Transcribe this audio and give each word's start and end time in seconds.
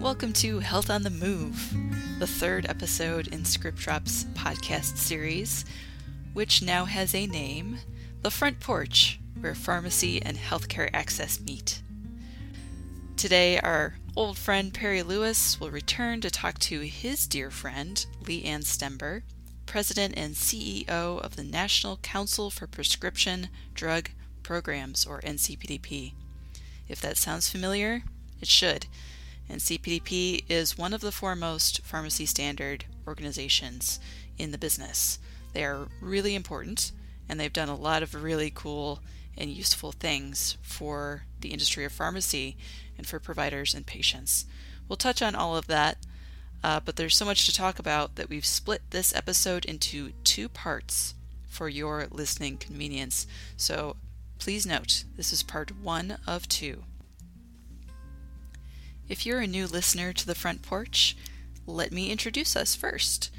Welcome 0.00 0.32
to 0.32 0.60
Health 0.60 0.88
on 0.88 1.02
the 1.02 1.10
Move, 1.10 1.74
the 2.18 2.26
third 2.26 2.64
episode 2.70 3.28
in 3.28 3.44
Script 3.44 3.76
Drop's 3.76 4.24
podcast 4.32 4.96
series, 4.96 5.66
which 6.32 6.62
now 6.62 6.86
has 6.86 7.14
a 7.14 7.26
name 7.26 7.76
The 8.22 8.30
Front 8.30 8.60
Porch, 8.60 9.20
where 9.38 9.54
pharmacy 9.54 10.22
and 10.22 10.38
healthcare 10.38 10.88
access 10.94 11.38
meet. 11.38 11.82
Today, 13.18 13.60
our 13.60 13.96
old 14.16 14.38
friend 14.38 14.72
Perry 14.72 15.02
Lewis 15.02 15.60
will 15.60 15.70
return 15.70 16.22
to 16.22 16.30
talk 16.30 16.58
to 16.60 16.80
his 16.80 17.26
dear 17.26 17.50
friend, 17.50 18.06
Lee 18.26 18.42
Ann 18.44 18.62
Stember, 18.62 19.20
President 19.66 20.14
and 20.16 20.34
CEO 20.34 20.88
of 21.20 21.36
the 21.36 21.44
National 21.44 21.98
Council 21.98 22.48
for 22.48 22.66
Prescription 22.66 23.50
Drug 23.74 24.08
Programs, 24.42 25.04
or 25.04 25.20
NCPDP. 25.20 26.14
If 26.88 27.02
that 27.02 27.18
sounds 27.18 27.50
familiar, 27.50 28.04
it 28.40 28.48
should. 28.48 28.86
NCPDP 29.50 30.44
is 30.48 30.78
one 30.78 30.94
of 30.94 31.00
the 31.00 31.12
foremost 31.12 31.82
pharmacy 31.82 32.26
standard 32.26 32.84
organizations 33.06 33.98
in 34.38 34.52
the 34.52 34.58
business. 34.58 35.18
They 35.52 35.64
are 35.64 35.88
really 36.00 36.34
important 36.34 36.92
and 37.28 37.38
they've 37.38 37.52
done 37.52 37.68
a 37.68 37.74
lot 37.74 38.02
of 38.02 38.14
really 38.14 38.50
cool 38.54 39.00
and 39.36 39.50
useful 39.50 39.92
things 39.92 40.56
for 40.62 41.24
the 41.40 41.50
industry 41.50 41.84
of 41.84 41.92
pharmacy 41.92 42.56
and 42.96 43.06
for 43.06 43.18
providers 43.18 43.74
and 43.74 43.86
patients. 43.86 44.46
We'll 44.88 44.96
touch 44.96 45.22
on 45.22 45.34
all 45.34 45.56
of 45.56 45.66
that, 45.66 45.98
uh, 46.62 46.80
but 46.80 46.96
there's 46.96 47.16
so 47.16 47.24
much 47.24 47.46
to 47.46 47.54
talk 47.54 47.78
about 47.78 48.16
that 48.16 48.28
we've 48.28 48.46
split 48.46 48.82
this 48.90 49.14
episode 49.14 49.64
into 49.64 50.12
two 50.24 50.48
parts 50.48 51.14
for 51.48 51.68
your 51.68 52.06
listening 52.10 52.56
convenience. 52.56 53.26
So 53.56 53.96
Please 54.40 54.64
note, 54.64 55.04
this 55.18 55.34
is 55.34 55.42
part 55.42 55.70
one 55.82 56.16
of 56.26 56.48
two. 56.48 56.84
If 59.10 59.26
you're 59.26 59.40
a 59.40 59.46
new 59.48 59.66
listener 59.66 60.12
to 60.12 60.24
the 60.24 60.36
front 60.36 60.62
porch, 60.62 61.16
let 61.66 61.90
me 61.90 62.12
introduce 62.12 62.54
us 62.54 62.76
first. 62.76 63.32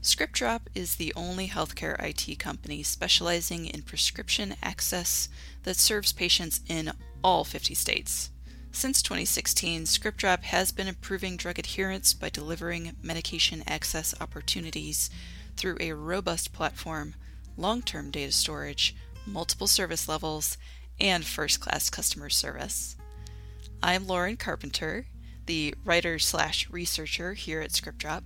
ScriptDrop 0.00 0.62
is 0.74 0.96
the 0.96 1.12
only 1.14 1.48
healthcare 1.48 2.02
IT 2.02 2.38
company 2.38 2.82
specializing 2.82 3.66
in 3.66 3.82
prescription 3.82 4.54
access 4.62 5.28
that 5.64 5.76
serves 5.76 6.14
patients 6.14 6.62
in 6.70 6.92
all 7.22 7.44
50 7.44 7.74
states. 7.74 8.30
Since 8.72 9.02
2016, 9.02 9.82
ScriptDrop 9.82 10.44
has 10.44 10.72
been 10.72 10.88
improving 10.88 11.36
drug 11.36 11.58
adherence 11.58 12.14
by 12.14 12.30
delivering 12.30 12.96
medication 13.02 13.62
access 13.66 14.18
opportunities 14.22 15.10
through 15.58 15.76
a 15.80 15.92
robust 15.92 16.54
platform, 16.54 17.14
long 17.58 17.82
term 17.82 18.10
data 18.10 18.32
storage, 18.32 18.96
multiple 19.26 19.66
service 19.66 20.08
levels, 20.08 20.56
and 20.98 21.26
first 21.26 21.60
class 21.60 21.90
customer 21.90 22.30
service. 22.30 22.96
I'm 23.80 24.08
Lauren 24.08 24.36
Carpenter, 24.36 25.06
the 25.46 25.72
writer 25.84 26.18
slash 26.18 26.68
researcher 26.68 27.34
here 27.34 27.60
at 27.60 27.70
ScriptDrop. 27.70 28.24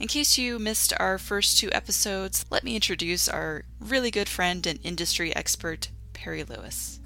In 0.00 0.08
case 0.08 0.38
you 0.38 0.58
missed 0.58 0.94
our 0.98 1.18
first 1.18 1.58
two 1.58 1.70
episodes, 1.70 2.46
let 2.50 2.64
me 2.64 2.74
introduce 2.74 3.28
our 3.28 3.64
really 3.78 4.10
good 4.10 4.28
friend 4.28 4.66
and 4.66 4.80
industry 4.82 5.36
expert, 5.36 5.90
Perry 6.14 6.44
Lewis. 6.44 6.98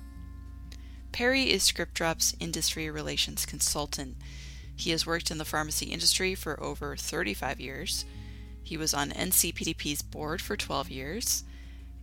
Perry 1.11 1.51
is 1.51 1.65
ScriptDrop's 1.65 2.37
industry 2.39 2.89
relations 2.89 3.45
consultant. 3.45 4.19
He 4.77 4.91
has 4.93 5.05
worked 5.05 5.33
in 5.33 5.39
the 5.39 5.45
pharmacy 5.45 5.87
industry 5.87 6.37
for 6.37 6.63
over 6.63 6.97
35 6.97 7.61
years. 7.61 8.05
He 8.63 8.77
was 8.77 8.95
on 8.95 9.11
NCPDP's 9.11 10.03
board 10.03 10.41
for 10.41 10.57
12 10.57 10.91
years 10.91 11.43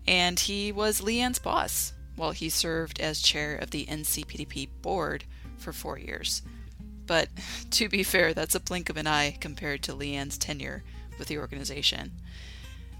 and 0.05 0.37
he 0.37 0.73
was 0.73 1.01
Lee 1.01 1.21
Ann's 1.21 1.39
boss 1.39 1.93
while 2.19 2.31
he 2.31 2.49
served 2.49 2.99
as 2.99 3.21
chair 3.21 3.55
of 3.55 3.71
the 3.71 3.85
NCPDP 3.85 4.69
board 4.81 5.23
for 5.57 5.73
four 5.73 5.97
years. 5.97 6.41
But 7.07 7.29
to 7.71 7.89
be 7.89 8.03
fair, 8.03 8.33
that's 8.33 8.55
a 8.55 8.59
blink 8.59 8.89
of 8.89 8.97
an 8.97 9.07
eye 9.07 9.37
compared 9.39 9.81
to 9.83 9.95
Lee 9.95 10.13
Ann's 10.13 10.37
tenure 10.37 10.83
with 11.17 11.27
the 11.27 11.39
organization. 11.39 12.11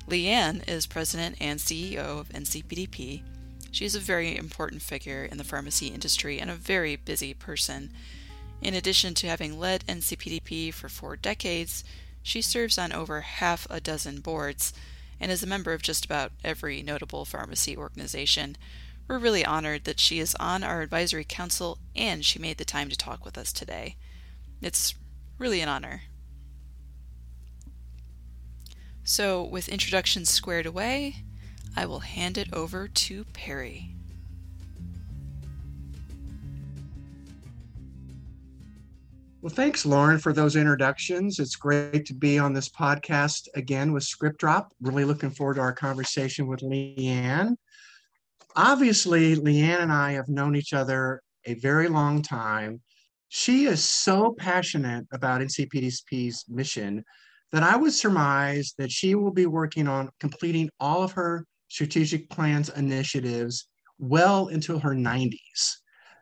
Lee 0.07 0.27
Ann 0.27 0.63
is 0.67 0.87
president 0.87 1.35
and 1.39 1.59
CEO 1.59 2.19
of 2.19 2.29
NCPDP. 2.29 3.21
She 3.71 3.85
is 3.85 3.93
a 3.93 3.99
very 3.99 4.35
important 4.35 4.81
figure 4.81 5.23
in 5.23 5.37
the 5.37 5.43
pharmacy 5.43 5.87
industry 5.87 6.39
and 6.39 6.49
a 6.49 6.55
very 6.55 6.95
busy 6.95 7.35
person. 7.35 7.91
In 8.61 8.73
addition 8.73 9.13
to 9.15 9.27
having 9.27 9.59
led 9.59 9.85
NCPDP 9.85 10.73
for 10.73 10.89
four 10.89 11.15
decades, 11.15 11.83
she 12.23 12.41
serves 12.41 12.77
on 12.77 12.91
over 12.91 13.21
half 13.21 13.67
a 13.69 13.79
dozen 13.79 14.19
boards 14.21 14.73
and 15.19 15.31
is 15.31 15.43
a 15.43 15.47
member 15.47 15.73
of 15.73 15.81
just 15.81 16.05
about 16.05 16.31
every 16.43 16.81
notable 16.81 17.25
pharmacy 17.25 17.77
organization. 17.77 18.57
We're 19.09 19.17
really 19.17 19.43
honored 19.43 19.85
that 19.85 19.99
she 19.99 20.19
is 20.19 20.35
on 20.39 20.63
our 20.63 20.83
advisory 20.83 21.25
council 21.27 21.79
and 21.95 22.23
she 22.23 22.37
made 22.37 22.59
the 22.59 22.63
time 22.63 22.89
to 22.89 22.95
talk 22.95 23.25
with 23.25 23.39
us 23.39 23.51
today. 23.51 23.95
It's 24.61 24.93
really 25.39 25.61
an 25.61 25.67
honor. 25.67 26.03
So, 29.03 29.43
with 29.43 29.67
introductions 29.67 30.29
squared 30.29 30.67
away, 30.67 31.23
I 31.75 31.87
will 31.87 32.01
hand 32.01 32.37
it 32.37 32.53
over 32.53 32.87
to 32.87 33.23
Perry. 33.33 33.95
Well, 39.41 39.49
thanks, 39.49 39.87
Lauren, 39.87 40.19
for 40.19 40.33
those 40.33 40.55
introductions. 40.55 41.39
It's 41.39 41.55
great 41.55 42.05
to 42.05 42.13
be 42.13 42.37
on 42.37 42.53
this 42.53 42.69
podcast 42.69 43.47
again 43.55 43.91
with 43.91 44.03
Script 44.03 44.37
Drop. 44.39 44.71
Really 44.81 45.05
looking 45.05 45.31
forward 45.31 45.55
to 45.55 45.61
our 45.61 45.73
conversation 45.73 46.45
with 46.45 46.61
Lee 46.61 47.07
Ann. 47.07 47.57
Obviously, 48.61 49.35
Lee 49.35 49.61
Ann 49.61 49.79
and 49.79 49.91
I 49.91 50.11
have 50.11 50.27
known 50.27 50.53
each 50.53 50.73
other 50.73 51.21
a 51.45 51.53
very 51.53 51.87
long 51.87 52.21
time. 52.21 52.81
She 53.29 53.67
is 53.67 53.81
so 53.81 54.35
passionate 54.37 55.07
about 55.13 55.39
NCPDP's 55.39 56.43
mission 56.49 57.05
that 57.53 57.63
I 57.63 57.77
would 57.77 57.93
surmise 57.93 58.73
that 58.77 58.91
she 58.91 59.15
will 59.15 59.31
be 59.31 59.45
working 59.45 59.87
on 59.87 60.09
completing 60.19 60.69
all 60.77 61.03
of 61.03 61.13
her 61.13 61.45
strategic 61.69 62.29
plans 62.29 62.67
initiatives 62.67 63.69
well 63.97 64.49
into 64.49 64.77
her 64.77 64.93
90s. 64.93 65.37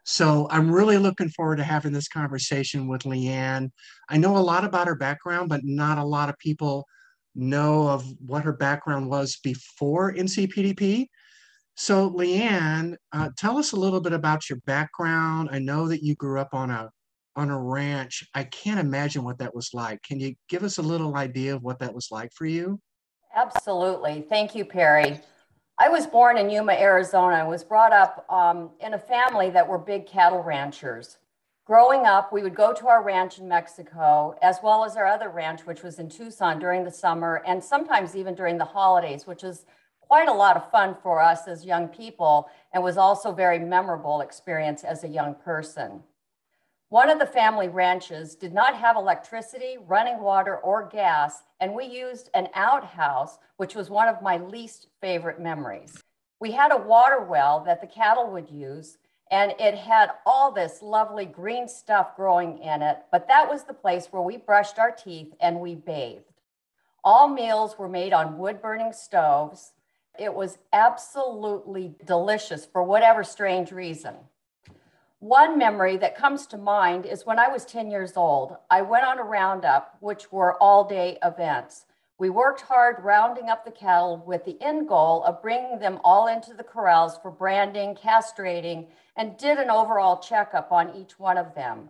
So 0.04 0.48
I'm 0.52 0.72
really 0.72 1.00
looking 1.00 1.30
forward 1.30 1.56
to 1.56 1.64
having 1.64 1.92
this 1.92 2.08
conversation 2.08 2.88
with 2.88 3.08
Lee 3.08 3.30
Ann. 3.30 3.72
I 4.10 4.18
know 4.18 4.38
a 4.38 4.50
lot 4.52 4.64
about 4.64 4.86
her 4.86 4.96
background, 4.96 5.50
but 5.50 5.62
not 5.64 5.98
a 5.98 6.06
lot 6.06 6.30
of 6.30 6.38
people 6.38 6.86
know 7.34 7.88
of 7.88 8.06
what 8.24 8.44
her 8.44 8.54
background 8.54 9.10
was 9.10 9.38
before 9.38 10.14
NCPDP. 10.14 11.08
So 11.80 12.08
Lee 12.08 12.42
Ann, 12.42 12.98
uh, 13.14 13.30
tell 13.38 13.60
us 13.60 13.72
a 13.72 13.76
little 13.76 14.02
bit 14.02 14.12
about 14.12 14.50
your 14.50 14.58
background. 14.66 15.50
I 15.52 15.60
know 15.60 15.88
that 15.90 16.02
you 16.02 16.16
grew 16.16 16.40
up 16.40 16.50
on 16.54 16.72
a 16.72 16.90
on 17.36 17.52
a 17.52 17.60
ranch. 17.60 18.28
I 18.34 18.46
can't 18.46 18.80
imagine 18.80 19.24
what 19.24 19.38
that 19.38 19.54
was 19.54 19.76
like. 19.76 20.02
Can 20.02 20.20
you 20.20 20.34
give 20.50 20.64
us 20.64 20.80
a 20.80 20.82
little 20.82 21.16
idea 21.16 21.56
of 21.56 21.62
what 21.62 21.78
that 21.80 21.94
was 21.94 22.08
like 22.10 22.34
for 22.34 22.48
you? 22.48 22.82
Absolutely. 23.36 24.26
Thank 24.28 24.56
you, 24.56 24.66
Perry. 24.66 25.22
I 25.78 25.90
was 25.90 26.08
born 26.08 26.40
in 26.40 26.50
Yuma, 26.50 26.74
Arizona. 26.74 27.36
I 27.36 27.44
was 27.44 27.64
brought 27.64 27.94
up 27.94 28.26
um, 28.28 28.72
in 28.80 28.96
a 28.96 29.00
family 29.00 29.52
that 29.52 29.68
were 29.68 29.78
big 29.78 30.08
cattle 30.08 30.42
ranchers. 30.42 31.20
Growing 31.68 32.08
up, 32.08 32.34
we 32.34 32.42
would 32.42 32.56
go 32.56 32.74
to 32.74 32.88
our 32.88 33.04
ranch 33.04 33.38
in 33.38 33.48
Mexico, 33.48 34.36
as 34.42 34.58
well 34.64 34.84
as 34.84 34.98
our 34.98 35.06
other 35.06 35.30
ranch, 35.30 35.68
which 35.68 35.84
was 35.84 36.00
in 36.00 36.10
Tucson 36.10 36.58
during 36.58 36.84
the 36.84 36.92
summer 36.92 37.44
and 37.46 37.64
sometimes 37.64 38.16
even 38.16 38.34
during 38.34 38.58
the 38.58 38.66
holidays, 38.66 39.28
which 39.28 39.44
is 39.44 39.68
quite 40.08 40.30
a 40.30 40.34
lot 40.34 40.56
of 40.56 40.72
fun 40.72 40.96
for 41.04 41.22
us 41.22 41.48
as 41.48 41.66
young 41.66 41.88
people 41.88 42.50
and 42.74 42.84
was 42.84 42.98
also 42.98 43.34
very 43.34 43.60
memorable 43.60 44.22
experience 44.22 44.84
as 44.84 45.04
a 45.04 45.10
young 45.10 45.36
person. 45.36 46.02
One 46.90 47.10
of 47.10 47.20
the 47.20 47.26
family 47.26 47.68
ranches 47.68 48.36
did 48.36 48.54
not 48.54 48.76
have 48.76 48.96
electricity, 48.96 49.78
running 49.86 50.22
water, 50.22 50.56
or 50.56 50.88
gas, 50.88 51.44
and 51.60 51.74
we 51.74 51.84
used 51.86 52.30
an 52.34 52.48
outhouse, 52.54 53.38
which 53.58 53.76
was 53.76 53.90
one 53.90 54.08
of 54.08 54.22
my 54.22 54.38
least 54.38 54.88
favorite 55.02 55.42
memories. 55.42 56.02
We 56.40 56.52
had 56.52 56.72
a 56.72 56.78
water 56.78 57.22
well 57.22 57.62
that 57.66 57.82
the 57.82 57.88
cattle 57.88 58.32
would 58.32 58.50
use, 58.50 58.98
and 59.30 59.54
it 59.60 59.76
had 59.76 60.12
all 60.26 60.52
this 60.52 60.82
lovely 60.82 61.26
green 61.26 61.68
stuff 61.68 62.16
growing 62.16 62.60
in 62.60 62.82
it, 62.82 63.00
but 63.12 63.28
that 63.28 63.50
was 63.50 63.66
the 63.66 63.74
place 63.74 64.08
where 64.10 64.22
we 64.22 64.38
brushed 64.38 64.80
our 64.80 64.92
teeth 64.92 65.34
and 65.42 65.60
we 65.60 65.76
bathed. 65.76 66.24
All 67.04 67.28
meals 67.28 67.78
were 67.78 67.90
made 67.90 68.14
on 68.14 68.38
wood 68.38 68.62
burning 68.62 68.94
stoves. 68.94 69.74
It 70.20 70.34
was 70.34 70.58
absolutely 70.74 71.96
delicious 72.06 72.66
for 72.66 72.84
whatever 72.84 73.24
strange 73.24 73.72
reason. 73.72 74.16
One 75.20 75.58
memory 75.58 75.98
that 75.98 76.18
comes 76.18 76.46
to 76.48 76.58
mind 76.58 77.06
is 77.06 77.26
when 77.26 77.40
I 77.40 77.50
was 77.50 77.66
10 77.66 77.90
years 77.90 78.16
old. 78.16 78.56
I 78.70 78.82
went 78.84 79.06
on 79.06 79.20
a 79.20 79.24
roundup, 79.24 79.98
which 80.00 80.32
were 80.32 80.62
all 80.62 80.84
day 80.84 81.18
events. 81.24 81.86
We 82.20 82.30
worked 82.30 82.62
hard 82.62 83.04
rounding 83.04 83.50
up 83.50 83.64
the 83.64 83.72
cattle 83.72 84.24
with 84.26 84.44
the 84.44 84.62
end 84.62 84.88
goal 84.88 85.24
of 85.24 85.42
bringing 85.42 85.78
them 85.80 86.00
all 86.04 86.28
into 86.28 86.54
the 86.54 86.64
corrals 86.64 87.18
for 87.22 87.30
branding, 87.30 87.96
castrating, 87.96 88.88
and 89.16 89.38
did 89.38 89.60
an 89.60 89.70
overall 89.70 90.18
checkup 90.18 90.72
on 90.72 90.96
each 90.96 91.20
one 91.20 91.38
of 91.38 91.54
them. 91.54 91.90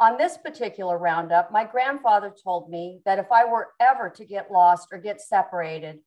On 0.00 0.16
this 0.16 0.38
particular 0.38 0.96
roundup, 0.96 1.50
my 1.50 1.64
grandfather 1.64 2.32
told 2.42 2.70
me 2.70 3.00
that 3.04 3.18
if 3.18 3.32
I 3.32 3.44
were 3.44 3.68
ever 3.80 4.08
to 4.10 4.24
get 4.24 4.50
lost 4.50 4.88
or 4.92 4.98
get 4.98 5.20
separated, 5.20 6.00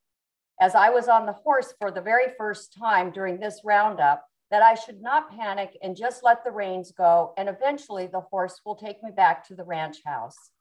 as 0.60 0.76
I 0.76 0.90
was 0.90 1.08
on 1.08 1.26
the 1.26 1.34
horse 1.34 1.74
for 1.80 1.92
the 1.92 2.02
very 2.02 2.34
first 2.38 2.76
time 2.78 3.12
during 3.12 3.40
this 3.40 3.62
roundup, 3.64 4.26
that 4.52 4.62
I 4.62 4.76
should 4.76 5.02
not 5.02 5.32
panic 5.36 5.78
and 5.82 5.96
just 5.96 6.24
let 6.24 6.44
the 6.44 6.52
reins 6.52 6.92
go, 6.92 7.34
and 7.38 7.48
eventually 7.48 8.08
the 8.08 8.20
horse 8.20 8.62
will 8.66 8.76
take 8.76 9.02
me 9.02 9.10
back 9.10 9.48
to 9.48 9.56
the 9.56 9.64
ranch 9.64 9.98
house. 10.06 10.52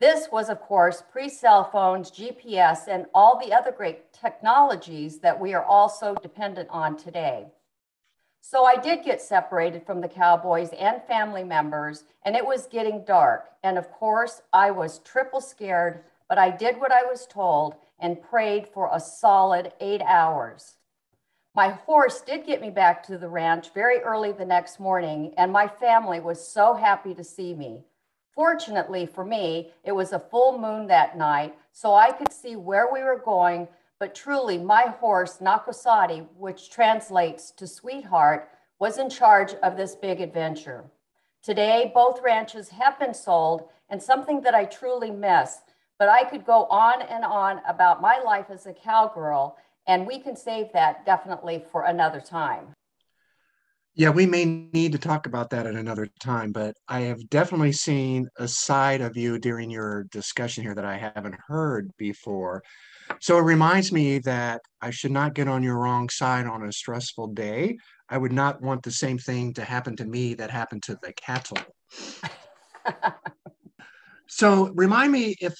This 0.00 0.28
was, 0.32 0.48
of 0.48 0.60
course, 0.60 1.02
pre 1.10 1.28
cell 1.28 1.68
phones, 1.70 2.10
GPS, 2.10 2.88
and 2.88 3.06
all 3.12 3.38
the 3.38 3.52
other 3.52 3.72
great 3.72 4.12
technologies 4.14 5.18
that 5.18 5.38
we 5.38 5.52
are 5.52 5.64
all 5.64 5.90
so 5.90 6.14
dependent 6.14 6.70
on 6.70 6.96
today. 6.96 7.48
So 8.40 8.64
I 8.64 8.76
did 8.76 9.04
get 9.04 9.20
separated 9.20 9.84
from 9.84 10.00
the 10.00 10.08
Cowboys 10.08 10.70
and 10.70 11.02
family 11.02 11.44
members, 11.44 12.04
and 12.24 12.34
it 12.34 12.46
was 12.46 12.66
getting 12.66 13.04
dark. 13.04 13.50
And 13.62 13.76
of 13.76 13.90
course, 13.90 14.40
I 14.52 14.70
was 14.70 15.00
triple 15.00 15.42
scared, 15.42 16.04
but 16.28 16.38
I 16.38 16.50
did 16.50 16.80
what 16.80 16.92
I 16.92 17.02
was 17.02 17.26
told 17.26 17.74
and 18.00 18.22
prayed 18.22 18.66
for 18.68 18.88
a 18.92 19.00
solid 19.00 19.72
eight 19.80 20.02
hours. 20.02 20.76
My 21.54 21.70
horse 21.70 22.20
did 22.20 22.46
get 22.46 22.60
me 22.60 22.70
back 22.70 23.02
to 23.04 23.18
the 23.18 23.28
ranch 23.28 23.72
very 23.74 23.98
early 23.98 24.32
the 24.32 24.44
next 24.44 24.78
morning, 24.78 25.34
and 25.36 25.52
my 25.52 25.66
family 25.66 26.20
was 26.20 26.46
so 26.46 26.74
happy 26.74 27.12
to 27.14 27.24
see 27.24 27.54
me. 27.54 27.84
Fortunately 28.34 29.04
for 29.04 29.24
me, 29.24 29.72
it 29.82 29.92
was 29.92 30.12
a 30.12 30.20
full 30.20 30.58
moon 30.58 30.86
that 30.86 31.18
night, 31.18 31.54
so 31.72 31.94
I 31.94 32.12
could 32.12 32.32
see 32.32 32.54
where 32.54 32.88
we 32.92 33.02
were 33.02 33.18
going. 33.18 33.66
But 33.98 34.14
truly, 34.14 34.56
my 34.58 34.94
horse, 35.00 35.38
Nakosati, 35.38 36.26
which 36.38 36.70
translates 36.70 37.50
to 37.52 37.66
sweetheart, 37.66 38.48
was 38.78 38.96
in 38.96 39.10
charge 39.10 39.54
of 39.54 39.76
this 39.76 39.94
big 39.94 40.20
adventure. 40.20 40.84
Today, 41.42 41.90
both 41.92 42.22
ranches 42.22 42.68
have 42.70 42.98
been 42.98 43.12
sold, 43.12 43.68
and 43.88 44.02
something 44.02 44.40
that 44.42 44.54
I 44.54 44.64
truly 44.64 45.10
miss. 45.10 45.58
But 46.00 46.08
I 46.08 46.24
could 46.24 46.46
go 46.46 46.64
on 46.64 47.02
and 47.02 47.26
on 47.26 47.60
about 47.68 48.00
my 48.00 48.20
life 48.20 48.46
as 48.48 48.64
a 48.64 48.72
cowgirl, 48.72 49.58
and 49.86 50.06
we 50.06 50.18
can 50.18 50.34
save 50.34 50.72
that 50.72 51.04
definitely 51.04 51.62
for 51.70 51.84
another 51.84 52.22
time. 52.22 52.72
Yeah, 53.94 54.08
we 54.08 54.24
may 54.24 54.46
need 54.46 54.92
to 54.92 54.98
talk 54.98 55.26
about 55.26 55.50
that 55.50 55.66
at 55.66 55.74
another 55.74 56.08
time, 56.18 56.52
but 56.52 56.74
I 56.88 57.00
have 57.00 57.28
definitely 57.28 57.72
seen 57.72 58.30
a 58.38 58.48
side 58.48 59.02
of 59.02 59.14
you 59.14 59.38
during 59.38 59.70
your 59.70 60.04
discussion 60.04 60.64
here 60.64 60.74
that 60.74 60.86
I 60.86 60.96
haven't 60.96 61.36
heard 61.46 61.90
before. 61.98 62.62
So 63.20 63.36
it 63.36 63.42
reminds 63.42 63.92
me 63.92 64.20
that 64.20 64.62
I 64.80 64.88
should 64.92 65.10
not 65.10 65.34
get 65.34 65.48
on 65.48 65.62
your 65.62 65.76
wrong 65.76 66.08
side 66.08 66.46
on 66.46 66.64
a 66.64 66.72
stressful 66.72 67.26
day. 67.34 67.76
I 68.08 68.16
would 68.16 68.32
not 68.32 68.62
want 68.62 68.84
the 68.84 68.90
same 68.90 69.18
thing 69.18 69.52
to 69.54 69.64
happen 69.64 69.96
to 69.96 70.06
me 70.06 70.32
that 70.34 70.50
happened 70.50 70.82
to 70.84 70.96
the 71.02 71.12
cattle. 71.12 71.58
so 74.28 74.72
remind 74.74 75.12
me 75.12 75.36
if 75.42 75.54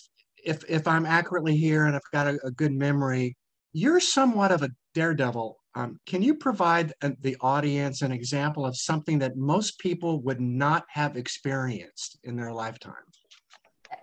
if 0.45 0.65
if 0.69 0.87
I'm 0.87 1.07
accurately 1.07 1.57
here 1.57 1.87
and 1.87 1.97
I've 1.97 2.03
got 2.13 2.27
a, 2.27 2.39
a 2.45 2.51
good 2.51 2.73
memory, 2.73 3.37
you're 3.73 4.01
somewhat 4.01 4.53
of 4.53 4.63
a 4.63 4.71
daredevil 4.95 5.61
um, 5.75 6.01
can 6.07 6.23
you 6.23 6.35
provide 6.35 6.93
uh, 7.03 7.11
the 7.21 7.37
audience 7.41 8.03
an 8.03 8.13
example 8.13 8.67
of 8.67 8.77
something 8.77 9.19
that 9.21 9.37
most 9.37 9.79
people 9.79 10.21
would 10.23 10.41
not 10.41 10.85
have 10.89 11.17
experienced 11.17 12.19
in 12.25 12.37
their 12.37 12.53
lifetime? 12.53 12.95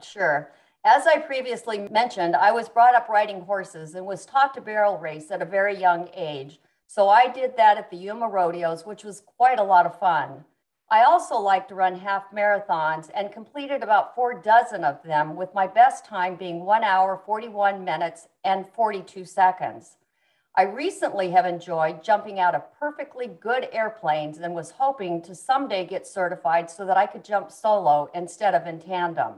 Sure. 0.02 0.54
As 0.86 1.06
I 1.06 1.20
previously 1.20 1.88
mentioned, 1.90 2.36
I 2.36 2.52
was 2.52 2.70
brought 2.70 2.96
up 2.96 3.10
riding 3.10 3.42
horses 3.42 3.96
and 3.96 4.06
was 4.06 4.26
taught 4.26 4.54
to 4.54 4.62
barrel 4.62 4.98
race 4.98 5.32
at 5.32 5.42
a 5.42 5.46
very 5.46 5.78
young 5.78 6.08
age. 6.16 6.60
So 6.88 7.10
I 7.10 7.28
did 7.28 7.58
that 7.58 7.78
at 7.78 7.92
the 7.92 7.98
Yuma 7.98 8.30
rodeos, 8.30 8.86
which 8.86 9.04
was 9.04 9.22
quite 9.38 9.60
a 9.60 9.64
lot 9.64 9.86
of 9.86 10.00
fun. 10.00 10.46
I 10.90 11.04
also 11.04 11.38
like 11.38 11.68
to 11.68 11.76
run 11.76 12.00
half 12.00 12.32
marathons 12.32 13.10
and 13.14 13.30
completed 13.30 13.84
about 13.84 14.16
four 14.16 14.34
dozen 14.34 14.86
of 14.86 15.04
them, 15.04 15.36
with 15.36 15.54
my 15.54 15.68
best 15.68 16.06
time 16.06 16.36
being 16.38 16.64
one 16.64 16.84
hour, 16.84 17.22
41 17.26 17.84
minutes, 17.84 18.30
and 18.46 18.66
42 18.66 19.26
seconds. 19.26 19.98
I 20.56 20.62
recently 20.64 21.32
have 21.32 21.46
enjoyed 21.46 22.06
jumping 22.06 22.40
out 22.40 22.56
of 22.56 22.74
perfectly 22.80 23.28
good 23.28 23.68
airplanes 23.74 24.38
and 24.38 24.56
was 24.56 24.72
hoping 24.72 25.22
to 25.24 25.36
someday 25.36 25.86
get 25.86 26.08
certified 26.08 26.72
so 26.72 26.86
that 26.86 26.96
I 26.96 27.06
could 27.06 27.26
jump 27.26 27.52
solo 27.52 28.10
instead 28.16 28.56
of 28.56 28.66
in 28.66 28.80
tandem. 28.80 29.34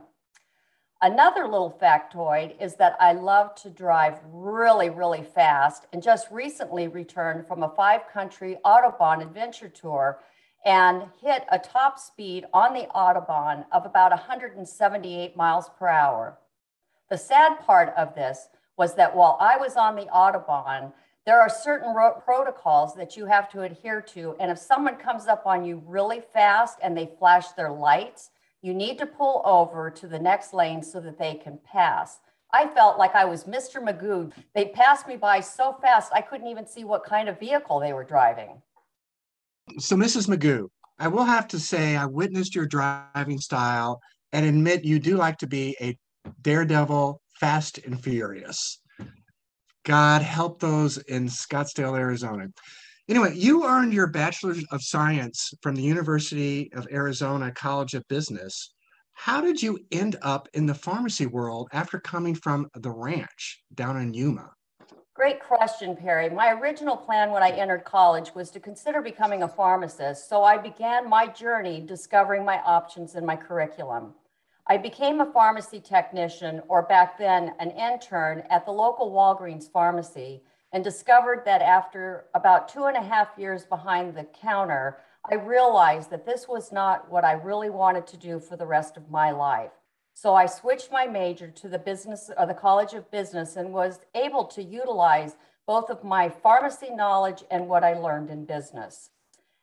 Another 1.02 1.48
little 1.48 1.76
factoid 1.82 2.62
is 2.62 2.76
that 2.76 2.96
I 3.00 3.12
love 3.12 3.56
to 3.56 3.70
drive 3.70 4.20
really, 4.32 4.88
really 4.88 5.24
fast 5.24 5.86
and 5.92 6.00
just 6.00 6.30
recently 6.30 6.86
returned 6.86 7.48
from 7.48 7.64
a 7.64 7.74
five 7.74 8.02
country 8.12 8.58
Autobahn 8.64 9.20
adventure 9.20 9.68
tour 9.68 10.20
and 10.64 11.04
hit 11.22 11.44
a 11.50 11.58
top 11.58 11.98
speed 11.98 12.46
on 12.52 12.74
the 12.74 12.86
Autobahn 12.94 13.64
of 13.72 13.86
about 13.86 14.10
178 14.10 15.36
miles 15.36 15.70
per 15.78 15.88
hour. 15.88 16.38
The 17.08 17.18
sad 17.18 17.60
part 17.60 17.94
of 17.96 18.14
this 18.14 18.48
was 18.76 18.94
that 18.94 19.16
while 19.16 19.36
I 19.40 19.56
was 19.56 19.76
on 19.76 19.96
the 19.96 20.06
Autobahn, 20.06 20.92
there 21.26 21.40
are 21.40 21.48
certain 21.48 21.94
ro- 21.94 22.20
protocols 22.24 22.94
that 22.94 23.16
you 23.16 23.26
have 23.26 23.50
to 23.52 23.62
adhere 23.62 24.00
to. 24.00 24.36
And 24.40 24.50
if 24.50 24.58
someone 24.58 24.96
comes 24.96 25.26
up 25.26 25.46
on 25.46 25.64
you 25.64 25.82
really 25.86 26.20
fast 26.20 26.78
and 26.82 26.96
they 26.96 27.10
flash 27.18 27.48
their 27.52 27.70
lights, 27.70 28.30
you 28.62 28.74
need 28.74 28.98
to 28.98 29.06
pull 29.06 29.42
over 29.44 29.90
to 29.90 30.06
the 30.06 30.18
next 30.18 30.52
lane 30.52 30.82
so 30.82 31.00
that 31.00 31.18
they 31.18 31.34
can 31.34 31.58
pass. 31.64 32.20
I 32.52 32.66
felt 32.66 32.98
like 32.98 33.14
I 33.14 33.24
was 33.24 33.44
Mr. 33.44 33.82
Magoo. 33.82 34.32
They 34.54 34.66
passed 34.66 35.06
me 35.06 35.16
by 35.16 35.40
so 35.40 35.76
fast, 35.80 36.12
I 36.14 36.20
couldn't 36.20 36.48
even 36.48 36.66
see 36.66 36.84
what 36.84 37.04
kind 37.04 37.28
of 37.28 37.38
vehicle 37.38 37.80
they 37.80 37.92
were 37.92 38.04
driving. 38.04 38.60
So, 39.78 39.96
Mrs. 39.96 40.28
Magoo, 40.28 40.68
I 40.98 41.08
will 41.08 41.24
have 41.24 41.48
to 41.48 41.58
say 41.58 41.96
I 41.96 42.06
witnessed 42.06 42.54
your 42.54 42.66
driving 42.66 43.38
style 43.38 44.00
and 44.32 44.44
admit 44.44 44.84
you 44.84 44.98
do 44.98 45.16
like 45.16 45.38
to 45.38 45.46
be 45.46 45.76
a 45.80 45.96
daredevil, 46.42 47.20
fast 47.40 47.78
and 47.78 48.02
furious. 48.02 48.80
God 49.84 50.22
help 50.22 50.60
those 50.60 50.98
in 50.98 51.26
Scottsdale, 51.26 51.98
Arizona. 51.98 52.48
Anyway, 53.08 53.34
you 53.34 53.66
earned 53.66 53.92
your 53.92 54.06
Bachelor 54.06 54.54
of 54.70 54.82
Science 54.82 55.52
from 55.62 55.74
the 55.74 55.82
University 55.82 56.70
of 56.74 56.86
Arizona 56.92 57.50
College 57.50 57.94
of 57.94 58.06
Business. 58.08 58.72
How 59.14 59.40
did 59.40 59.62
you 59.62 59.78
end 59.90 60.16
up 60.22 60.48
in 60.54 60.66
the 60.66 60.74
pharmacy 60.74 61.26
world 61.26 61.68
after 61.72 61.98
coming 61.98 62.34
from 62.34 62.68
the 62.74 62.90
ranch 62.90 63.62
down 63.74 63.96
in 63.96 64.14
Yuma? 64.14 64.50
Great 65.20 65.44
question, 65.44 65.94
Perry. 65.94 66.30
My 66.30 66.52
original 66.52 66.96
plan 66.96 67.30
when 67.30 67.42
I 67.42 67.50
entered 67.50 67.84
college 67.84 68.34
was 68.34 68.50
to 68.52 68.58
consider 68.58 69.02
becoming 69.02 69.42
a 69.42 69.48
pharmacist, 69.48 70.30
so 70.30 70.42
I 70.42 70.56
began 70.56 71.10
my 71.10 71.26
journey 71.26 71.82
discovering 71.82 72.42
my 72.42 72.58
options 72.62 73.14
in 73.14 73.26
my 73.26 73.36
curriculum. 73.36 74.14
I 74.66 74.78
became 74.78 75.20
a 75.20 75.30
pharmacy 75.30 75.78
technician, 75.78 76.62
or 76.68 76.80
back 76.80 77.18
then, 77.18 77.52
an 77.60 77.70
intern 77.72 78.44
at 78.48 78.64
the 78.64 78.72
local 78.72 79.12
Walgreens 79.12 79.70
pharmacy, 79.70 80.40
and 80.72 80.82
discovered 80.82 81.42
that 81.44 81.60
after 81.60 82.24
about 82.34 82.70
two 82.70 82.84
and 82.84 82.96
a 82.96 83.02
half 83.02 83.28
years 83.36 83.66
behind 83.66 84.14
the 84.14 84.24
counter, 84.24 85.00
I 85.30 85.34
realized 85.34 86.08
that 86.12 86.24
this 86.24 86.48
was 86.48 86.72
not 86.72 87.12
what 87.12 87.26
I 87.26 87.32
really 87.32 87.68
wanted 87.68 88.06
to 88.06 88.16
do 88.16 88.40
for 88.40 88.56
the 88.56 88.64
rest 88.64 88.96
of 88.96 89.10
my 89.10 89.32
life. 89.32 89.72
So 90.22 90.34
I 90.34 90.44
switched 90.44 90.92
my 90.92 91.06
major 91.06 91.48
to 91.48 91.66
the 91.66 91.78
business 91.78 92.30
or 92.36 92.44
the 92.44 92.52
College 92.52 92.92
of 92.92 93.10
Business 93.10 93.56
and 93.56 93.72
was 93.72 94.00
able 94.14 94.44
to 94.48 94.62
utilize 94.62 95.34
both 95.66 95.88
of 95.88 96.04
my 96.04 96.28
pharmacy 96.28 96.90
knowledge 96.90 97.42
and 97.50 97.66
what 97.66 97.84
I 97.84 97.94
learned 97.94 98.28
in 98.28 98.44
business. 98.44 99.12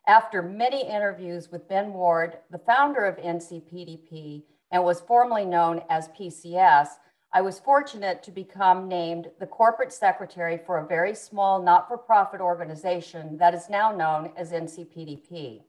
After 0.07 0.41
many 0.41 0.81
interviews 0.81 1.51
with 1.51 1.69
Ben 1.69 1.93
Ward, 1.93 2.39
the 2.49 2.57
founder 2.57 3.05
of 3.05 3.17
NCPDP, 3.17 4.45
and 4.71 4.83
was 4.83 4.99
formerly 4.99 5.45
known 5.45 5.83
as 5.91 6.07
PCS, 6.07 6.87
I 7.31 7.41
was 7.41 7.59
fortunate 7.59 8.23
to 8.23 8.31
become 8.31 8.87
named 8.87 9.29
the 9.39 9.45
corporate 9.45 9.93
secretary 9.93 10.57
for 10.57 10.79
a 10.79 10.87
very 10.87 11.13
small 11.13 11.61
not 11.61 11.87
for 11.87 11.99
profit 11.99 12.41
organization 12.41 13.37
that 13.37 13.53
is 13.53 13.69
now 13.69 13.91
known 13.91 14.31
as 14.35 14.51
NCPDP. 14.53 15.61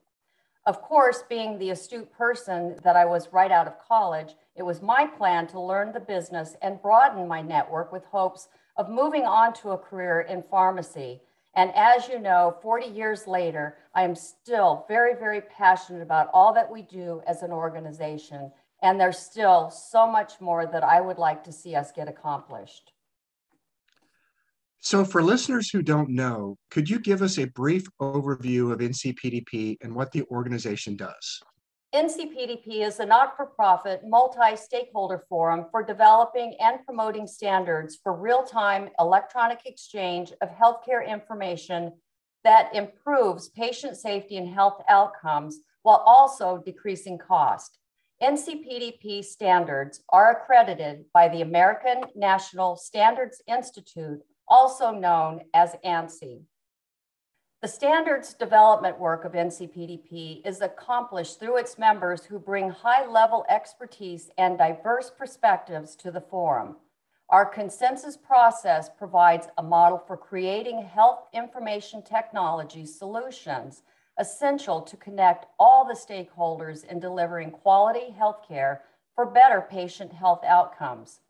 Of 0.68 0.82
course, 0.82 1.24
being 1.28 1.58
the 1.58 1.70
astute 1.70 2.12
person 2.12 2.76
that 2.84 2.94
I 2.94 3.06
was 3.06 3.32
right 3.32 3.50
out 3.50 3.66
of 3.66 3.78
college, 3.78 4.34
it 4.58 4.64
was 4.64 4.82
my 4.82 5.06
plan 5.06 5.46
to 5.48 5.60
learn 5.60 5.92
the 5.92 6.00
business 6.00 6.56
and 6.60 6.82
broaden 6.82 7.28
my 7.28 7.40
network 7.40 7.92
with 7.92 8.04
hopes 8.06 8.48
of 8.76 8.90
moving 8.90 9.24
on 9.24 9.52
to 9.54 9.70
a 9.70 9.78
career 9.78 10.20
in 10.20 10.42
pharmacy. 10.50 11.20
And 11.54 11.72
as 11.74 12.08
you 12.08 12.18
know, 12.18 12.56
40 12.62 12.86
years 12.86 13.26
later, 13.26 13.78
I 13.94 14.02
am 14.02 14.14
still 14.14 14.84
very, 14.88 15.14
very 15.14 15.40
passionate 15.40 16.02
about 16.02 16.30
all 16.32 16.52
that 16.54 16.70
we 16.70 16.82
do 16.82 17.22
as 17.26 17.42
an 17.42 17.50
organization 17.50 18.52
and 18.82 19.00
there's 19.00 19.18
still 19.18 19.70
so 19.70 20.10
much 20.10 20.40
more 20.40 20.66
that 20.66 20.84
I 20.84 21.00
would 21.00 21.18
like 21.18 21.44
to 21.44 21.52
see 21.52 21.74
us 21.74 21.92
get 21.92 22.08
accomplished. 22.08 22.92
So, 24.80 25.04
for 25.04 25.22
listeners 25.22 25.70
who 25.70 25.82
don't 25.82 26.10
know, 26.10 26.56
could 26.70 26.88
you 26.88 27.00
give 27.00 27.20
us 27.20 27.38
a 27.38 27.46
brief 27.46 27.88
overview 28.00 28.72
of 28.72 28.78
NCPDP 28.78 29.78
and 29.82 29.94
what 29.94 30.12
the 30.12 30.22
organization 30.30 30.94
does? 30.96 31.40
NCPDP 31.94 32.86
is 32.86 33.00
a 33.00 33.06
not 33.06 33.34
for 33.34 33.46
profit, 33.46 34.02
multi 34.04 34.56
stakeholder 34.56 35.24
forum 35.26 35.64
for 35.70 35.82
developing 35.82 36.54
and 36.60 36.84
promoting 36.84 37.26
standards 37.26 37.98
for 38.02 38.12
real 38.12 38.42
time 38.42 38.90
electronic 39.00 39.60
exchange 39.64 40.30
of 40.42 40.50
healthcare 40.50 41.08
information 41.08 41.94
that 42.44 42.74
improves 42.74 43.48
patient 43.48 43.96
safety 43.96 44.36
and 44.36 44.50
health 44.50 44.82
outcomes 44.90 45.60
while 45.82 46.04
also 46.06 46.62
decreasing 46.62 47.16
cost. 47.16 47.78
NCPDP 48.22 49.24
standards 49.24 50.02
are 50.10 50.32
accredited 50.32 51.06
by 51.14 51.28
the 51.28 51.40
American 51.40 52.02
National 52.14 52.76
Standards 52.76 53.40
Institute, 53.46 54.20
also 54.46 54.90
known 54.90 55.40
as 55.54 55.74
ANSI. 55.86 56.42
The 57.60 57.66
standards 57.66 58.34
development 58.34 59.00
work 59.00 59.24
of 59.24 59.32
NCPDP 59.32 60.46
is 60.46 60.60
accomplished 60.60 61.40
through 61.40 61.56
its 61.56 61.76
members 61.76 62.24
who 62.24 62.38
bring 62.38 62.70
high 62.70 63.04
level 63.04 63.44
expertise 63.48 64.30
and 64.38 64.56
diverse 64.56 65.10
perspectives 65.10 65.96
to 65.96 66.12
the 66.12 66.20
forum. 66.20 66.76
Our 67.28 67.44
consensus 67.44 68.16
process 68.16 68.88
provides 68.88 69.48
a 69.58 69.62
model 69.64 69.98
for 69.98 70.16
creating 70.16 70.82
health 70.82 71.26
information 71.32 72.00
technology 72.02 72.86
solutions 72.86 73.82
essential 74.20 74.80
to 74.82 74.96
connect 74.96 75.46
all 75.58 75.84
the 75.84 75.94
stakeholders 75.94 76.84
in 76.84 77.00
delivering 77.00 77.50
quality 77.50 78.14
healthcare 78.16 78.78
for 79.16 79.26
better 79.26 79.66
patient 79.68 80.12
health 80.12 80.44
outcomes. 80.46 81.22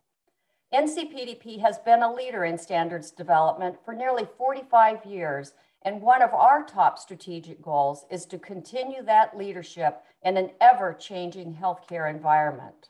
NCPDP 0.74 1.60
has 1.60 1.78
been 1.78 2.02
a 2.02 2.12
leader 2.12 2.44
in 2.44 2.58
standards 2.58 3.10
development 3.10 3.76
for 3.82 3.94
nearly 3.94 4.26
45 4.36 5.06
years, 5.06 5.54
and 5.82 6.02
one 6.02 6.22
of 6.22 6.34
our 6.34 6.64
top 6.64 6.98
strategic 6.98 7.62
goals 7.62 8.04
is 8.10 8.26
to 8.26 8.38
continue 8.38 9.02
that 9.04 9.36
leadership 9.36 10.02
in 10.24 10.36
an 10.36 10.50
ever 10.60 10.92
changing 10.92 11.54
healthcare 11.54 12.10
environment. 12.10 12.88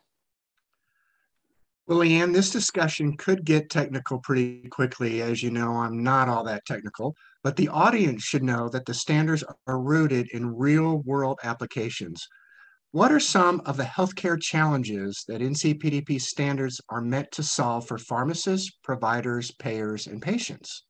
Well, 1.87 1.99
Lee 1.99 2.21
Ann, 2.21 2.33
this 2.33 2.50
discussion 2.50 3.16
could 3.16 3.47
get 3.47 3.71
technical 3.71 4.18
pretty 4.18 4.68
quickly. 4.68 5.23
As 5.23 5.42
you 5.42 5.50
know, 5.50 5.73
I'm 5.73 6.02
not 6.02 6.28
all 6.28 6.45
that 6.45 6.66
technical, 6.66 7.14
but 7.42 7.57
the 7.57 7.68
audience 7.68 8.23
should 8.23 8.42
know 8.42 8.68
that 8.68 8.85
the 8.85 8.92
standards 8.92 9.42
are 9.66 9.80
rooted 9.80 10.28
in 10.33 10.54
real 10.54 10.99
world 10.99 11.38
applications. 11.45 12.28
What 12.90 13.12
are 13.12 13.21
some 13.21 13.62
of 13.64 13.76
the 13.76 13.85
healthcare 13.85 14.40
challenges 14.40 15.25
that 15.28 15.40
NCPDP 15.40 16.21
standards 16.21 16.80
are 16.90 17.00
meant 17.00 17.30
to 17.33 17.42
solve 17.42 17.87
for 17.87 17.97
pharmacists, 17.97 18.71
providers, 18.83 19.50
payers, 19.50 20.07
and 20.07 20.21
patients? 20.21 20.85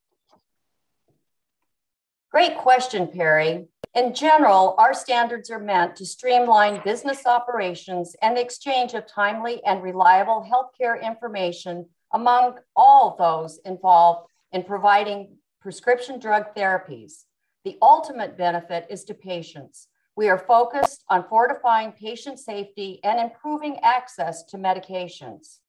Great 2.30 2.58
question, 2.58 3.06
Perry. 3.08 3.68
In 3.94 4.12
general, 4.12 4.74
our 4.76 4.92
standards 4.92 5.50
are 5.50 5.58
meant 5.58 5.96
to 5.96 6.04
streamline 6.04 6.82
business 6.84 7.24
operations 7.24 8.14
and 8.20 8.36
the 8.36 8.42
exchange 8.42 8.92
of 8.92 9.06
timely 9.06 9.64
and 9.64 9.82
reliable 9.82 10.46
healthcare 10.46 11.02
information 11.02 11.86
among 12.12 12.58
all 12.76 13.16
those 13.18 13.58
involved 13.64 14.28
in 14.52 14.62
providing 14.62 15.38
prescription 15.62 16.20
drug 16.20 16.54
therapies. 16.54 17.24
The 17.64 17.78
ultimate 17.80 18.36
benefit 18.36 18.86
is 18.90 19.04
to 19.04 19.14
patients. 19.14 19.88
We 20.14 20.28
are 20.28 20.38
focused 20.38 21.04
on 21.08 21.28
fortifying 21.30 21.92
patient 21.92 22.38
safety 22.38 23.00
and 23.04 23.18
improving 23.18 23.78
access 23.82 24.42
to 24.50 24.58
medications. 24.58 25.60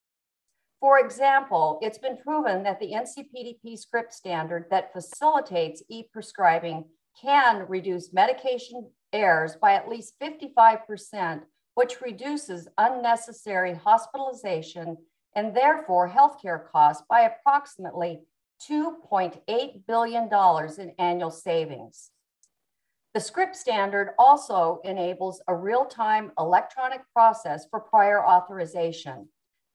For 0.79 0.99
example, 0.99 1.77
it's 1.81 1.97
been 1.97 2.17
proven 2.17 2.63
that 2.63 2.79
the 2.79 2.93
NCPDP 2.93 3.77
script 3.77 4.13
standard 4.13 4.65
that 4.71 4.93
facilitates 4.93 5.83
e 5.89 6.03
prescribing 6.13 6.85
can 7.21 7.65
reduce 7.67 8.13
medication 8.13 8.89
errors 9.11 9.57
by 9.61 9.73
at 9.73 9.89
least 9.89 10.13
55%, 10.21 11.41
which 11.75 11.99
reduces 12.01 12.69
unnecessary 12.77 13.73
hospitalization 13.73 14.97
and 15.35 15.55
therefore 15.55 16.09
healthcare 16.09 16.69
costs 16.71 17.03
by 17.09 17.21
approximately 17.21 18.21
$2.8 18.69 19.85
billion 19.85 20.29
in 20.77 20.95
annual 20.97 21.31
savings. 21.31 22.11
The 23.13 23.19
script 23.19 23.55
standard 23.55 24.13
also 24.17 24.79
enables 24.83 25.41
a 25.47 25.55
real-time 25.55 26.31
electronic 26.39 27.01
process 27.13 27.65
for 27.69 27.79
prior 27.79 28.23
authorization. 28.23 29.27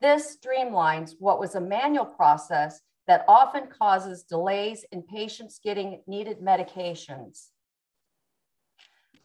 This 0.04 0.36
streamlines 0.36 1.14
what 1.18 1.40
was 1.40 1.54
a 1.54 1.60
manual 1.62 2.04
process 2.04 2.82
that 3.06 3.24
often 3.26 3.68
causes 3.68 4.22
delays 4.22 4.84
in 4.92 5.00
patients 5.00 5.58
getting 5.64 6.02
needed 6.06 6.42
medications. 6.42 7.46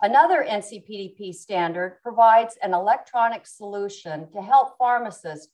Another 0.02 0.46
NCPDP 0.50 1.36
standard 1.36 1.98
provides 2.02 2.58
an 2.64 2.74
electronic 2.74 3.46
solution 3.46 4.32
to 4.32 4.42
help 4.42 4.78
pharmacists 4.78 5.50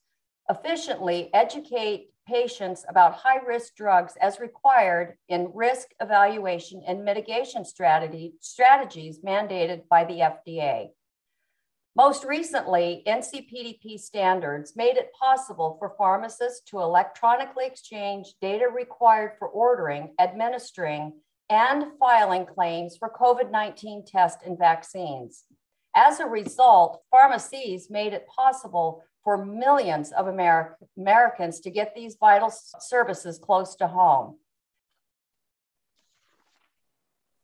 efficiently 0.48 1.34
educate 1.34 2.12
patients 2.28 2.86
about 2.88 3.16
high 3.16 3.44
risk 3.48 3.74
drugs 3.74 4.14
as 4.22 4.40
required 4.40 5.18
in 5.28 5.50
risk 5.56 5.88
evaluation 6.02 6.84
and 6.86 7.04
mitigation 7.04 7.66
strategy, 7.66 8.36
strategies 8.42 9.22
mandated 9.22 9.88
by 9.90 10.06
the 10.06 10.20
FDA. 10.20 10.90
Most 11.98 12.26
recently, 12.26 13.04
NCPDP 13.08 13.98
standards 13.98 14.76
made 14.76 14.98
it 14.98 15.14
possible 15.18 15.78
for 15.80 15.94
pharmacists 15.98 16.60
to 16.70 16.80
electronically 16.80 17.66
exchange 17.66 18.34
data 18.42 18.68
required 18.68 19.32
for 19.40 19.48
ordering, 19.48 20.14
administering, 20.20 21.14
and 21.50 21.86
filing 21.98 22.46
claims 22.46 22.98
for 22.98 23.10
COVID 23.10 23.50
19 23.50 24.04
tests 24.06 24.44
and 24.46 24.58
vaccines. 24.58 25.46
As 25.96 26.20
a 26.20 26.26
result, 26.26 27.02
pharmacies 27.10 27.90
made 27.90 28.12
it 28.12 28.28
possible 28.28 29.02
for 29.24 29.46
millions 29.46 30.12
of 30.12 30.26
Ameri- 30.26 30.74
Americans 30.98 31.62
to 31.62 31.72
get 31.72 31.96
these 31.96 32.18
vital 32.20 32.52
services 32.82 33.40
close 33.40 33.74
to 33.78 33.88
home. 33.88 34.38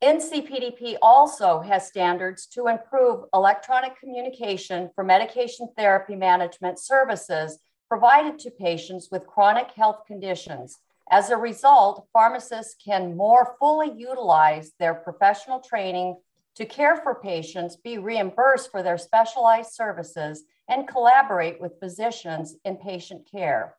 NCPDP 0.03 0.98
also 1.00 1.60
has 1.60 1.88
standards 1.88 2.48
to 2.48 2.67
improve 2.67 3.25
electronic 3.36 4.00
communication 4.00 4.89
for 4.96 5.03
medication 5.03 5.70
therapy 5.77 6.15
management 6.15 6.79
services 6.79 7.60
provided 7.88 8.39
to 8.39 8.50
patients 8.50 9.10
with 9.12 9.27
chronic 9.27 9.70
health 9.75 10.00
conditions. 10.08 10.79
As 11.12 11.29
a 11.29 11.38
result, 11.38 12.08
pharmacists 12.13 12.75
can 12.84 13.15
more 13.15 13.55
fully 13.60 13.91
utilize 13.96 14.72
their 14.79 14.96
professional 14.96 15.60
training 15.60 16.17
to 16.55 16.65
care 16.65 16.98
for 16.98 17.15
patients, 17.15 17.75
be 17.75 18.00
reimbursed 18.00 18.72
for 18.72 18.81
their 18.81 18.98
specialized 18.98 19.72
services, 19.72 20.46
and 20.67 20.88
collaborate 20.88 21.62
with 21.62 21.79
physicians 21.79 22.55
in 22.65 22.77
patient 22.77 23.29
care. 23.29 23.75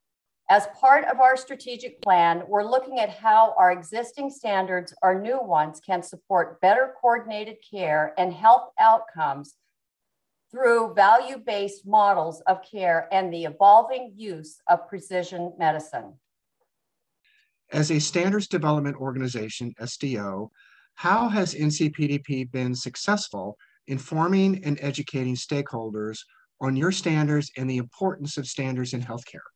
As 0.53 0.67
part 0.79 1.07
of 1.07 1.19
our 1.19 1.35
strategic 1.35 2.03
plan, 2.03 2.43
we're 2.47 2.71
looking 2.71 3.01
at 3.01 3.09
how 3.09 3.55
our 3.57 3.73
existing 3.73 4.29
standards 4.29 4.93
or 5.03 5.19
new 5.19 5.41
ones 5.41 5.81
can 5.81 6.03
support 6.03 6.61
better 6.61 6.93
coordinated 7.01 7.57
care 7.71 8.13
and 8.19 8.35
health 8.35 8.69
outcomes 8.79 9.55
through 10.51 10.93
value 10.93 11.39
based 11.39 11.87
models 11.87 12.43
of 12.47 12.59
care 12.71 13.09
and 13.11 13.33
the 13.33 13.45
evolving 13.45 14.13
use 14.15 14.61
of 14.69 14.87
precision 14.91 15.55
medicine. 15.59 16.13
As 17.73 17.91
a 17.91 17.99
standards 17.99 18.47
development 18.47 18.97
organization, 18.97 19.73
SDO, 19.81 20.51
how 20.97 21.31
has 21.31 21.55
NCPDP 21.55 22.53
been 22.53 22.75
successful 22.75 23.57
in 23.87 23.97
forming 23.97 24.63
and 24.67 24.79
educating 24.83 25.35
stakeholders 25.35 26.19
on 26.61 26.77
your 26.77 26.93
standards 26.93 27.51
and 27.57 27.71
the 27.71 27.79
importance 27.79 28.37
of 28.37 28.47
standards 28.47 28.93
in 28.93 29.01
healthcare? 29.01 29.49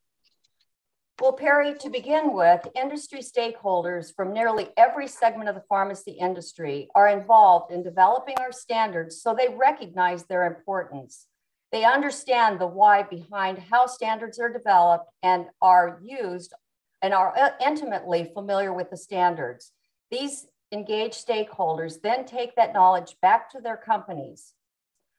Well, 1.18 1.32
Perry, 1.32 1.73
to 1.78 1.88
begin 1.88 2.35
with, 2.35 2.68
industry 2.75 3.20
stakeholders 3.20 4.14
from 4.14 4.35
nearly 4.35 4.68
every 4.76 5.08
segment 5.08 5.49
of 5.49 5.54
the 5.54 5.64
pharmacy 5.66 6.11
industry 6.12 6.88
are 6.94 7.08
involved 7.08 7.73
in 7.73 7.82
developing 7.82 8.35
our 8.38 8.52
standards 8.52 9.23
so 9.23 9.35
they 9.35 9.49
recognize 9.49 10.25
their 10.25 10.44
importance. 10.44 11.26
They 11.73 11.85
understand 11.85 12.61
the 12.61 12.66
why 12.66 13.02
behind 13.02 13.58
how 13.58 13.87
standards 13.87 14.38
are 14.38 14.52
developed 14.52 15.11
and 15.23 15.46
are 15.62 15.99
used 16.02 16.52
and 17.00 17.14
are 17.14 17.35
uh, 17.35 17.50
intimately 17.64 18.30
familiar 18.35 18.75
with 18.75 18.90
the 18.90 18.99
standards. 18.99 19.73
These 20.11 20.46
engaged 20.70 21.26
stakeholders 21.26 21.99
then 22.02 22.26
take 22.26 22.54
that 22.56 22.75
knowledge 22.75 23.16
back 23.23 23.50
to 23.52 23.61
their 23.62 23.78
companies. 23.78 24.52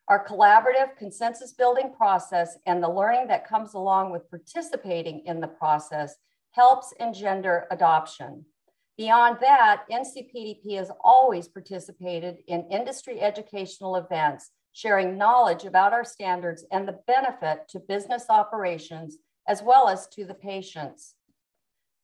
Our 0.10 0.26
collaborative 0.26 0.96
consensus 0.98 1.52
building 1.52 1.92
process 1.94 2.58
and 2.66 2.82
the 2.82 2.90
learning 2.90 3.28
that 3.28 3.48
comes 3.48 3.74
along 3.74 4.12
with 4.12 4.30
participating 4.30 5.26
in 5.26 5.42
the 5.42 5.48
process 5.48 6.16
helps 6.52 6.94
engender 7.00 7.68
adoption. 7.72 8.46
Beyond 8.98 9.38
that, 9.42 9.84
NCPDP 9.92 10.78
has 10.78 10.90
always 11.04 11.50
participated 11.50 12.38
in 12.48 12.72
industry 12.72 13.20
educational 13.20 13.98
events, 13.98 14.50
sharing 14.72 15.18
knowledge 15.18 15.66
about 15.66 15.92
our 15.92 16.06
standards 16.06 16.66
and 16.72 16.88
the 16.88 17.00
benefit 17.06 17.68
to 17.70 17.80
business 17.80 18.28
operations 18.30 19.18
as 19.46 19.62
well 19.62 19.90
as 19.90 20.08
to 20.08 20.24
the 20.24 20.34
patients. 20.34 21.16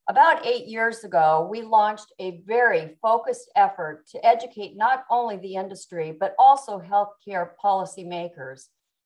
About 0.09 0.45
eight 0.45 0.67
years 0.67 1.05
ago, 1.05 1.47
we 1.49 1.61
launched 1.61 2.11
a 2.19 2.41
very 2.45 2.97
focused 3.01 3.49
effort 3.55 4.05
to 4.07 4.25
educate 4.25 4.75
not 4.75 5.05
only 5.09 5.37
the 5.37 5.55
industry, 5.55 6.11
but 6.19 6.35
also 6.37 6.77
healthcare 6.81 7.51
policymakers. 7.63 8.63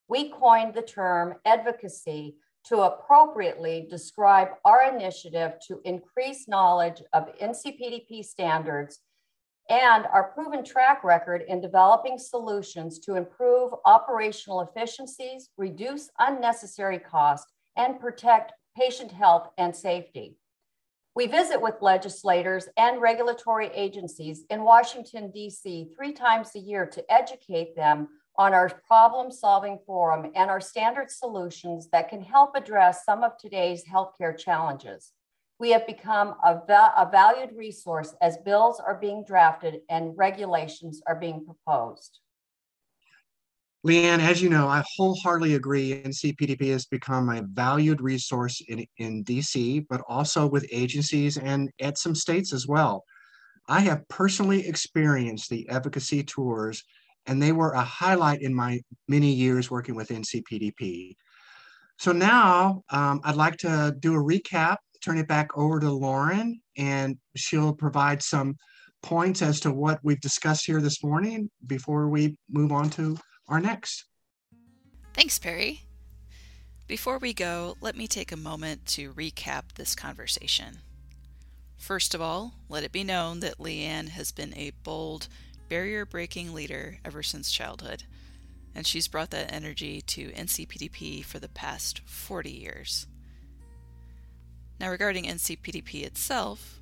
We 0.08 0.32
coined 0.32 0.74
the 0.74 0.82
term 0.82 1.36
advocacy 1.46 2.38
to 2.66 2.82
appropriately 2.82 3.86
describe 3.88 4.50
our 4.66 4.92
initiative 4.92 5.54
to 5.68 5.82
increase 5.86 6.48
knowledge 6.48 7.04
of 7.14 7.30
NCPDP 7.40 8.26
standards 8.26 9.00
and 9.70 10.08
our 10.08 10.32
proven 10.32 10.64
track 10.64 11.04
record 11.04 11.44
in 11.48 11.62
developing 11.62 12.18
solutions 12.18 12.98
to 13.00 13.16
improve 13.16 13.72
operational 13.86 14.62
efficiencies, 14.62 15.50
reduce 15.58 16.10
unnecessary 16.18 16.98
cost, 16.98 17.46
and 17.76 18.00
protect 18.00 18.54
patient 18.76 19.12
health 19.12 19.50
and 19.60 19.76
safety. 19.76 20.38
We 21.18 21.26
visit 21.26 21.60
with 21.60 21.82
legislators 21.82 22.70
and 22.78 23.02
regulatory 23.02 23.72
agencies 23.74 24.44
in 24.52 24.62
Washington, 24.62 25.32
D.C. 25.32 25.90
three 25.96 26.14
times 26.14 26.52
a 26.54 26.60
year 26.60 26.86
to 26.86 27.12
educate 27.12 27.76
them 27.76 28.10
on 28.36 28.54
our 28.54 28.70
problem 28.86 29.32
solving 29.32 29.80
forum 29.88 30.32
and 30.36 30.52
our 30.52 30.62
standard 30.62 31.10
solutions 31.10 31.90
that 31.92 32.10
can 32.10 32.22
help 32.22 32.56
address 32.56 33.04
some 33.04 33.24
of 33.24 33.36
today's 33.40 33.84
healthcare 33.84 34.38
challenges. 34.38 35.12
We 35.58 35.72
have 35.72 35.88
become 35.88 36.36
a, 36.46 36.62
a, 36.70 37.10
valued 37.12 37.58
resource 37.58 38.14
as 38.22 38.38
bills 38.46 38.80
are 38.80 38.94
being 38.94 39.24
drafted 39.26 39.80
and 39.90 40.16
regulations 40.16 41.02
are 41.08 41.16
being 41.16 41.44
proposed. 41.44 42.20
Lee 43.88 44.04
Ann, 44.04 44.20
as 44.20 44.42
you 44.42 44.50
know, 44.50 44.68
I 44.68 44.84
wholeheartedly 44.98 45.56
agree 45.56 46.02
NCPDP 46.04 46.72
has 46.72 46.86
become 46.86 47.30
a 47.30 47.44
valued 47.44 48.02
resource 48.02 48.62
in, 48.68 48.86
in 48.98 49.24
DC, 49.24 49.86
but 49.88 50.02
also 50.10 50.46
with 50.46 50.68
agencies 50.74 51.38
and 51.38 51.72
at 51.80 51.98
some 51.98 52.14
states 52.14 52.52
as 52.52 52.68
well. 52.68 53.06
I 53.70 53.80
have 53.80 54.06
personally 54.10 54.68
experienced 54.68 55.50
the 55.50 55.70
advocacy 55.70 56.22
tours 56.22 56.84
and 57.28 57.42
they 57.42 57.54
were 57.54 57.72
a 57.72 57.82
highlight 57.82 58.42
in 58.42 58.54
my 58.54 58.82
many 59.08 59.32
years 59.32 59.72
working 59.72 59.96
with 59.96 60.10
NCPDP. 60.10 61.16
So 61.98 62.12
now 62.12 62.84
um, 62.90 63.22
I'd 63.24 63.38
like 63.38 63.56
to 63.60 63.96
do 64.02 64.16
a 64.16 64.22
recap, 64.22 64.80
turn 65.02 65.18
it 65.18 65.30
back 65.30 65.58
over 65.58 65.80
to 65.80 65.90
Lauren, 65.90 66.60
and 66.76 67.18
she'll 67.38 67.74
provide 67.74 68.22
some 68.22 68.58
points 69.02 69.42
as 69.42 69.62
to 69.62 69.72
what 69.72 70.02
we've 70.04 70.20
discussed 70.20 70.66
here 70.66 70.82
this 70.82 71.02
morning 71.02 71.50
before 71.68 72.10
we 72.10 72.38
move 72.50 72.74
on 72.74 72.90
to 72.90 73.18
our 73.48 73.60
next. 73.60 74.06
Thanks, 75.14 75.40
Perry. 75.40 75.82
Before 76.88 77.18
we 77.18 77.34
go, 77.34 77.76
let 77.82 77.98
me 77.98 78.08
take 78.08 78.32
a 78.32 78.38
moment 78.38 78.86
to 78.88 79.14
recap 79.14 79.74
this 79.76 79.94
conversation. 79.94 80.80
First 81.78 82.16
of 82.16 82.22
all, 82.22 82.54
let 82.70 82.84
it 82.84 82.92
be 82.92 83.04
known 83.04 83.42
that 83.42 83.60
Lee 83.60 83.84
Ann 83.84 84.08
has 84.08 84.32
been 84.32 84.54
a 84.56 84.72
bold, 84.84 85.28
barrier 85.68 86.06
breaking 86.06 86.54
leader 86.54 87.00
ever 87.04 87.22
since 87.22 87.52
childhood, 87.52 88.04
and 88.74 88.88
she's 88.88 89.10
brought 89.10 89.32
that 89.32 89.52
energy 89.52 90.02
to 90.02 90.32
NCPDP 90.32 91.26
for 91.26 91.40
the 91.40 91.50
past 91.50 92.00
40 92.06 92.52
years. 92.52 93.06
Now, 94.80 94.90
regarding 94.90 95.26
NCPDP 95.26 96.04
itself, 96.06 96.80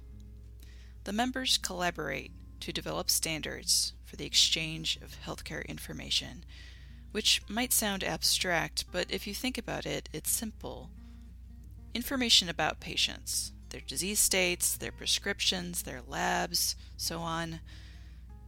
the 1.04 1.14
members 1.14 1.58
collaborate 1.58 2.32
to 2.60 2.72
develop 2.72 3.10
standards 3.10 3.94
for 4.06 4.16
the 4.16 4.26
exchange 4.26 4.98
of 5.02 5.18
healthcare 5.26 5.66
information, 5.68 6.46
which 7.12 7.42
might 7.48 7.74
sound 7.74 8.04
abstract, 8.04 8.86
but 8.92 9.10
if 9.10 9.26
you 9.28 9.34
think 9.34 9.58
about 9.58 9.86
it, 9.86 10.10
it's 10.14 10.30
simple. 10.30 10.90
Information 11.94 12.50
about 12.50 12.80
patients, 12.80 13.52
their 13.70 13.82
disease 13.82 14.20
states, 14.20 14.78
their 14.78 14.92
prescriptions, 14.92 15.84
their 15.84 16.02
labs, 16.08 16.76
so 16.98 17.20
on 17.20 17.60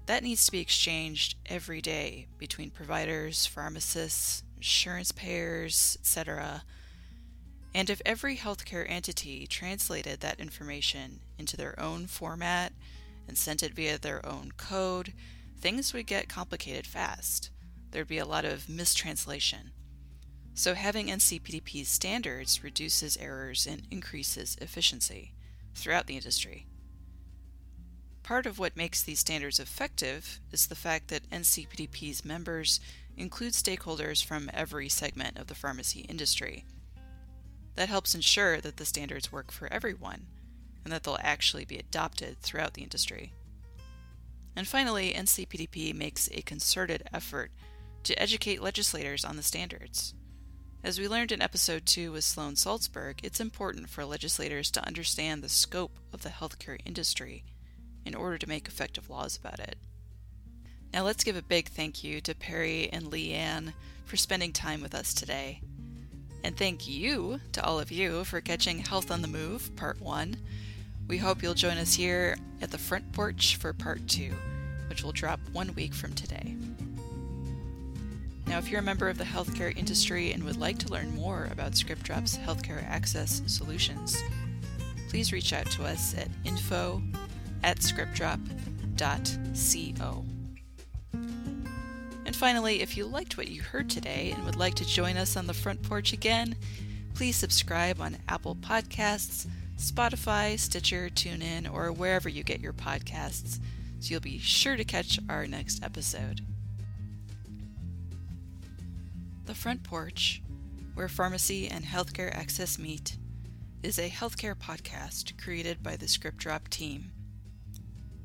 that 0.07 0.23
needs 0.23 0.45
to 0.45 0.51
be 0.51 0.59
exchanged 0.59 1.35
every 1.45 1.81
day 1.81 2.27
between 2.37 2.71
providers, 2.71 3.45
pharmacists, 3.45 4.41
insurance 4.55 5.11
payers, 5.11 5.97
etc. 5.99 6.63
And 7.75 7.89
if 7.89 8.01
every 8.05 8.37
healthcare 8.37 8.89
entity 8.89 9.45
translated 9.45 10.21
that 10.21 10.39
information 10.39 11.19
into 11.37 11.57
their 11.57 11.77
own 11.79 12.07
format 12.07 12.71
and 13.27 13.37
sent 13.37 13.61
it 13.61 13.73
via 13.73 13.97
their 13.97 14.25
own 14.25 14.53
code, 14.55 15.13
things 15.59 15.93
would 15.93 16.07
get 16.07 16.29
complicated 16.29 16.87
fast. 16.87 17.49
There'd 17.91 18.07
be 18.07 18.17
a 18.17 18.25
lot 18.25 18.45
of 18.45 18.69
mistranslation. 18.69 19.71
So 20.53 20.73
having 20.73 21.07
NCPDP 21.07 21.85
standards 21.85 22.63
reduces 22.63 23.17
errors 23.17 23.67
and 23.67 23.87
increases 23.91 24.57
efficiency 24.59 25.33
throughout 25.75 26.07
the 26.07 26.15
industry. 26.15 26.65
Part 28.23 28.45
of 28.45 28.59
what 28.59 28.75
makes 28.75 29.01
these 29.01 29.19
standards 29.19 29.59
effective 29.59 30.39
is 30.51 30.67
the 30.67 30.75
fact 30.75 31.07
that 31.09 31.29
NCPDP's 31.29 32.25
members 32.25 32.79
include 33.15 33.53
stakeholders 33.53 34.23
from 34.23 34.49
every 34.53 34.89
segment 34.89 35.37
of 35.37 35.47
the 35.47 35.55
pharmacy 35.55 36.01
industry. 36.01 36.65
That 37.75 37.89
helps 37.89 38.15
ensure 38.15 38.59
that 38.59 38.77
the 38.77 38.85
standards 38.85 39.31
work 39.31 39.51
for 39.51 39.71
everyone 39.71 40.25
and 40.83 40.91
that 40.91 41.03
they'll 41.03 41.19
actually 41.21 41.65
be 41.65 41.77
adopted 41.77 42.41
throughout 42.41 42.73
the 42.73 42.83
industry. 42.83 43.31
And 44.57 44.67
finally, 44.67 45.13
NCPDP 45.13 45.93
makes 45.93 46.29
a 46.33 46.41
concerted 46.41 47.03
effort 47.13 47.51
to 48.01 48.19
educate 48.19 48.59
legislators 48.59 49.23
on 49.23 49.37
the 49.37 49.43
standards. 49.43 50.15
As 50.83 50.99
we 50.99 51.07
learned 51.07 51.31
in 51.31 51.43
episode 51.43 51.85
2 51.85 52.11
with 52.11 52.23
Sloan 52.23 52.55
Salzberg, 52.55 53.19
it's 53.21 53.39
important 53.39 53.87
for 53.87 54.03
legislators 54.03 54.71
to 54.71 54.83
understand 54.83 55.43
the 55.43 55.47
scope 55.47 55.99
of 56.11 56.23
the 56.23 56.29
healthcare 56.29 56.79
industry 56.85 57.43
in 58.03 58.15
order 58.15 58.39
to 58.39 58.49
make 58.49 58.67
effective 58.67 59.11
laws 59.11 59.37
about 59.37 59.59
it. 59.59 59.75
Now 60.91 61.03
let's 61.03 61.23
give 61.23 61.35
a 61.35 61.43
big 61.43 61.69
thank 61.69 62.03
you 62.03 62.19
to 62.21 62.33
Perry 62.33 62.89
and 62.91 63.05
Lee 63.05 63.33
Ann 63.33 63.75
for 64.05 64.17
spending 64.17 64.53
time 64.53 64.81
with 64.81 64.95
us 64.95 65.13
today. 65.13 65.61
And 66.43 66.57
thank 66.57 66.87
you 66.87 67.41
to 67.51 67.63
all 67.63 67.79
of 67.79 67.91
you 67.91 68.23
for 68.23 68.41
catching 68.41 68.79
Health 68.79 69.11
on 69.11 69.21
the 69.21 69.27
Move, 69.27 69.75
Part 69.75 70.01
1. 70.01 70.35
We 71.07 71.17
hope 71.17 71.41
you'll 71.41 71.53
join 71.53 71.77
us 71.77 71.93
here 71.93 72.35
at 72.61 72.71
the 72.71 72.77
front 72.77 73.13
porch 73.13 73.55
for 73.55 73.71
Part 73.71 74.05
2, 74.07 74.29
which 74.89 75.03
will 75.03 75.13
drop 75.13 75.39
one 75.53 75.73
week 75.73 75.93
from 75.93 76.11
today. 76.13 76.57
Now, 78.45 78.57
if 78.57 78.69
you're 78.69 78.81
a 78.81 78.83
member 78.83 79.07
of 79.07 79.17
the 79.17 79.23
healthcare 79.23 79.77
industry 79.77 80.33
and 80.33 80.43
would 80.43 80.57
like 80.57 80.77
to 80.79 80.89
learn 80.89 81.15
more 81.15 81.47
about 81.51 81.73
ScriptDrop's 81.73 82.37
healthcare 82.37 82.85
access 82.89 83.41
solutions, 83.45 84.21
please 85.09 85.31
reach 85.31 85.53
out 85.53 85.67
to 85.71 85.85
us 85.85 86.13
at 86.17 86.27
info 86.43 87.01
at 87.63 87.79
scriptdrop.co. 87.79 90.25
And 92.25 92.35
finally, 92.35 92.81
if 92.81 92.97
you 92.97 93.05
liked 93.05 93.37
what 93.37 93.47
you 93.47 93.61
heard 93.61 93.89
today 93.89 94.33
and 94.35 94.43
would 94.43 94.57
like 94.57 94.75
to 94.75 94.85
join 94.85 95.15
us 95.15 95.37
on 95.37 95.47
the 95.47 95.53
front 95.53 95.83
porch 95.83 96.11
again, 96.11 96.57
please 97.13 97.37
subscribe 97.37 98.01
on 98.01 98.17
Apple 98.27 98.55
Podcasts, 98.55 99.47
Spotify, 99.77 100.59
Stitcher, 100.59 101.09
TuneIn, 101.09 101.71
or 101.71 101.91
wherever 101.91 102.27
you 102.27 102.43
get 102.43 102.59
your 102.59 102.73
podcasts 102.73 103.59
so 103.99 104.11
you'll 104.11 104.21
be 104.21 104.39
sure 104.39 104.75
to 104.75 104.83
catch 104.83 105.19
our 105.29 105.47
next 105.47 105.83
episode. 105.83 106.41
The 109.45 109.55
Front 109.55 109.83
Porch, 109.83 110.41
where 110.93 111.07
pharmacy 111.07 111.67
and 111.67 111.85
healthcare 111.85 112.33
access 112.35 112.77
meet, 112.77 113.17
is 113.81 113.97
a 113.97 114.09
healthcare 114.09 114.55
podcast 114.55 115.41
created 115.41 115.81
by 115.81 115.95
the 115.95 116.07
Script 116.07 116.37
Drop 116.37 116.67
team. 116.67 117.11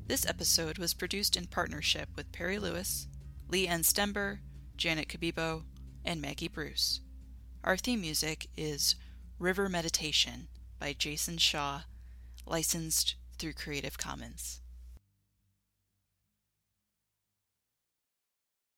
This 0.07 0.25
episode 0.25 0.77
was 0.77 0.93
produced 0.93 1.37
in 1.37 1.47
partnership 1.47 2.09
with 2.15 2.31
Perry 2.31 2.59
Lewis, 2.59 3.07
Lee 3.47 3.67
Ann 3.67 3.81
Stember, 3.81 4.39
Janet 4.75 5.07
Kabibo, 5.07 5.63
and 6.03 6.21
Maggie 6.21 6.49
Bruce. 6.49 6.99
Our 7.63 7.77
theme 7.77 8.01
music 8.01 8.47
is 8.57 8.95
River 9.39 9.69
Meditation 9.69 10.47
by 10.83 10.91
Jason 10.91 11.37
Shaw, 11.37 11.83
licensed 12.45 13.15
through 13.37 13.53
Creative 13.53 13.97
Commons. 13.97 14.59